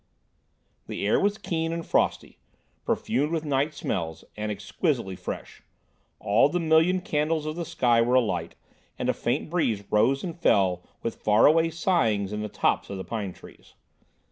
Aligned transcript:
The 0.87 1.05
air 1.05 1.19
was 1.19 1.37
keen 1.37 1.71
and 1.71 1.85
frosty, 1.85 2.39
perfumed 2.85 3.31
with 3.31 3.45
night 3.45 3.75
smells, 3.75 4.23
and 4.35 4.51
exquisitely 4.51 5.15
fresh; 5.15 5.61
all 6.19 6.49
the 6.49 6.59
million 6.59 7.01
candles 7.01 7.45
of 7.45 7.55
the 7.55 7.65
sky 7.65 8.01
were 8.01 8.15
alight, 8.15 8.55
and 8.97 9.09
a 9.09 9.13
faint 9.13 9.51
breeze 9.51 9.83
rose 9.91 10.23
and 10.23 10.35
fell 10.35 10.81
with 11.03 11.21
far 11.21 11.45
away 11.45 11.69
sighings 11.69 12.33
in 12.33 12.41
the 12.41 12.49
tops 12.49 12.89
of 12.89 12.97
the 12.97 13.03
pine 13.05 13.31
trees. 13.31 13.75